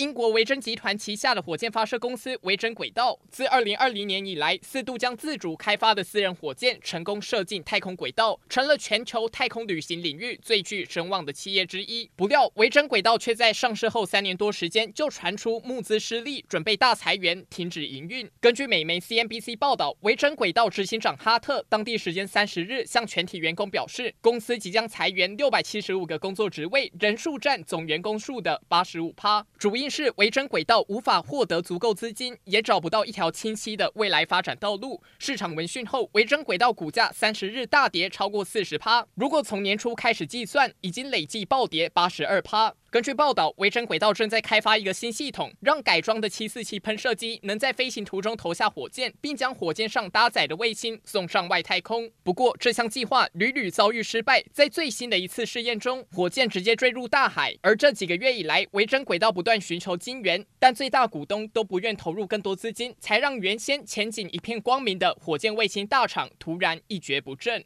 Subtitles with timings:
[0.00, 12.10] 英国维珍集团旗下的火箭发射公司维珍轨道，自2020年以来，四度将自主开发的私人火箭成功射进太空轨道，成了全球太空旅行领域最具声望的企业之一。
[12.16, 18.26] 不料，维珍轨道却在上市后三年多时间就传出募资失利，准备大裁员，停止营运。
[18.40, 29.89] 根据美媒 CNBC 报道，维珍轨道执行长哈特当地时间三十日向全体员工表示，公司即将裁员六百七十五个工作职位，人数占总员工数的八十五趴，主因。
[29.90, 35.02] 是维珍轨道无法获得足够资金，也找不到一条清晰的未来发展道路。
[35.18, 39.04] 市场闻讯后，维珍轨道股价三十日大跌超过四十趴。
[39.16, 42.74] 如果从年初开始计算，已经累计暴跌八十二趴。
[42.92, 52.10] 根据报道，维珍轨道正在开发一个新系统，让改装的七四七喷射机能在飞行途中投下火箭，并将火箭上搭载的卫星送上外太空。
[52.24, 57.56] 不过，这项计划屡屡遭遇失败，在最新的一次试验中，火箭直接坠入大海。
[57.60, 67.64] 而这几个月以来，维珍轨道不断寻求金援，但最大股东都不愿投入更多资金，才让原先前景一片光明的火箭卫星大厂突然一蹶不振。